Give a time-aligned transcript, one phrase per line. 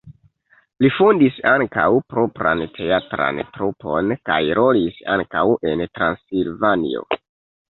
[0.83, 7.07] Li fondis ankaŭ propran teatran trupon kaj rolis ankaŭ en Transilvanio.